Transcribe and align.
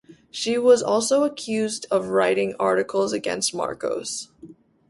She 0.31 0.57
was 0.57 0.81
also 0.81 1.25
accused 1.25 1.85
of 1.91 2.07
writing 2.07 2.55
articles 2.59 3.13
against 3.13 3.53
Marcos. 3.53 4.29